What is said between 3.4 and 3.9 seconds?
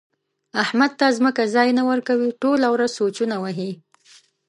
وهي.